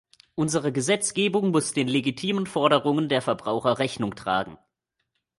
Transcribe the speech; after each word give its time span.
Unsere 0.33 0.71
Gesetzgebung 0.71 1.51
muss 1.51 1.73
den 1.73 1.87
legitimen 1.87 2.47
Forderungen 2.47 3.07
der 3.07 3.21
Verbraucher 3.21 3.77
Rechnung 3.77 4.15
tragen. 4.15 4.57